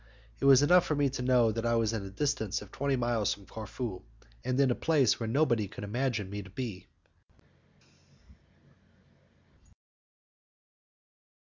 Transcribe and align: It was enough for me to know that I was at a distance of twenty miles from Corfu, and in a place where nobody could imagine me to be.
It 0.39 0.45
was 0.45 0.63
enough 0.63 0.83
for 0.87 0.95
me 0.95 1.11
to 1.11 1.21
know 1.21 1.51
that 1.51 1.63
I 1.63 1.75
was 1.75 1.93
at 1.93 2.01
a 2.01 2.09
distance 2.09 2.59
of 2.63 2.71
twenty 2.71 2.95
miles 2.95 3.31
from 3.35 3.45
Corfu, 3.45 4.01
and 4.43 4.59
in 4.59 4.71
a 4.71 4.73
place 4.73 5.19
where 5.19 5.29
nobody 5.29 5.67
could 5.67 5.83
imagine 5.83 6.27
me 6.27 6.41
to 6.41 6.49
be. 6.49 6.87